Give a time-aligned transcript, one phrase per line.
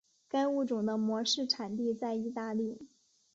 [0.27, 2.87] 该物种的模式产地在意大利。